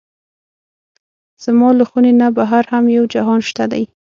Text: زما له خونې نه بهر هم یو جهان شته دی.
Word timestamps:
زما 1.43 1.69
له 1.79 1.83
خونې 1.89 2.11
نه 2.21 2.27
بهر 2.37 2.63
هم 2.73 2.85
یو 2.97 3.03
جهان 3.13 3.39
شته 3.49 3.63
دی. 3.71 3.83